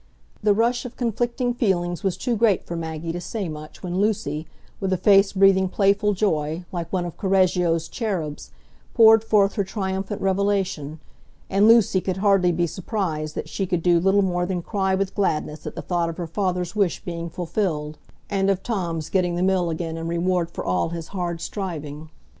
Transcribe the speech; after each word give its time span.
The 0.41 0.55
rush 0.55 0.83
of 0.83 0.97
conflicting 0.97 1.53
feelings 1.53 2.01
was 2.03 2.17
too 2.17 2.35
great 2.35 2.65
for 2.65 2.75
Maggie 2.75 3.11
to 3.11 3.21
say 3.21 3.47
much 3.47 3.83
when 3.83 4.01
Lucy, 4.01 4.47
with 4.79 4.91
a 4.91 4.97
face 4.97 5.31
breathing 5.33 5.69
playful 5.69 6.13
joy, 6.13 6.65
like 6.71 6.91
one 6.91 7.05
of 7.05 7.17
Correggio's 7.17 7.87
cherubs, 7.87 8.49
poured 8.95 9.23
forth 9.23 9.53
her 9.53 9.63
triumphant 9.63 10.19
revelation; 10.19 10.99
and 11.51 11.67
Lucy 11.67 12.01
could 12.01 12.17
hardly 12.17 12.51
be 12.51 12.65
surprised 12.65 13.35
that 13.35 13.47
she 13.47 13.67
could 13.67 13.83
do 13.83 13.99
little 13.99 14.23
more 14.23 14.47
than 14.47 14.63
cry 14.63 14.95
with 14.95 15.13
gladness 15.13 15.67
at 15.67 15.75
the 15.75 15.83
thought 15.83 16.09
of 16.09 16.17
her 16.17 16.25
father's 16.25 16.75
wish 16.75 17.05
being 17.05 17.29
fulfilled, 17.29 17.99
and 18.27 18.49
of 18.49 18.63
Tom's 18.63 19.07
getting 19.07 19.35
the 19.35 19.43
Mill 19.43 19.69
again 19.69 19.97
in 19.97 20.07
reward 20.07 20.49
for 20.49 20.65
all 20.65 20.89
his 20.89 21.09
hard 21.09 21.39
striving. 21.39 22.09